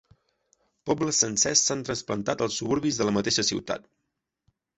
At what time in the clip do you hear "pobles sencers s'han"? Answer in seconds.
0.89-1.83